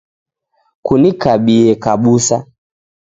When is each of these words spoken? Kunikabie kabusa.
Kunikabie 0.85 1.71
kabusa. 1.83 2.37